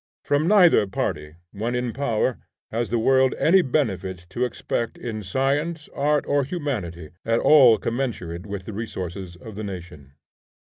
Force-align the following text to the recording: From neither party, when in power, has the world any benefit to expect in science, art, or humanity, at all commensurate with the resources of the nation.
From 0.25 0.47
neither 0.47 0.87
party, 0.87 1.35
when 1.51 1.75
in 1.75 1.93
power, 1.93 2.39
has 2.71 2.89
the 2.89 2.97
world 2.97 3.35
any 3.37 3.61
benefit 3.61 4.25
to 4.31 4.45
expect 4.45 4.97
in 4.97 5.21
science, 5.21 5.89
art, 5.93 6.25
or 6.25 6.43
humanity, 6.43 7.11
at 7.23 7.37
all 7.37 7.77
commensurate 7.77 8.47
with 8.47 8.65
the 8.65 8.73
resources 8.73 9.35
of 9.35 9.53
the 9.53 9.63
nation. 9.63 10.15